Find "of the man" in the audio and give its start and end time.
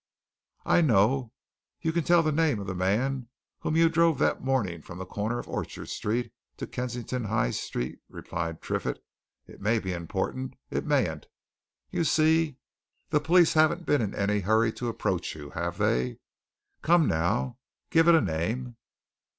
2.59-3.29